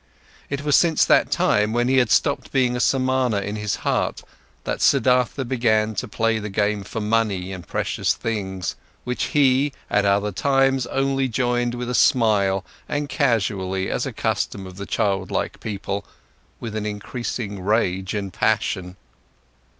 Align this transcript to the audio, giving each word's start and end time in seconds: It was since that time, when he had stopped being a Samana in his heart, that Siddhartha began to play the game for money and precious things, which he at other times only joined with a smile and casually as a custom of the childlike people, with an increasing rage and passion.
It 0.49 0.63
was 0.63 0.75
since 0.75 1.05
that 1.05 1.29
time, 1.29 1.73
when 1.73 1.87
he 1.87 1.97
had 1.97 2.09
stopped 2.09 2.51
being 2.51 2.75
a 2.75 2.79
Samana 2.79 3.39
in 3.41 3.55
his 3.55 3.75
heart, 3.85 4.23
that 4.63 4.81
Siddhartha 4.81 5.43
began 5.45 5.93
to 5.93 6.07
play 6.07 6.39
the 6.39 6.49
game 6.49 6.83
for 6.83 6.99
money 6.99 7.53
and 7.53 7.67
precious 7.67 8.15
things, 8.15 8.75
which 9.03 9.25
he 9.25 9.73
at 9.91 10.03
other 10.03 10.31
times 10.31 10.87
only 10.87 11.27
joined 11.27 11.75
with 11.75 11.87
a 11.87 11.93
smile 11.93 12.65
and 12.89 13.09
casually 13.09 13.91
as 13.91 14.07
a 14.07 14.11
custom 14.11 14.65
of 14.65 14.77
the 14.77 14.87
childlike 14.87 15.59
people, 15.59 16.03
with 16.59 16.75
an 16.75 16.87
increasing 16.87 17.59
rage 17.61 18.15
and 18.15 18.33
passion. 18.33 18.95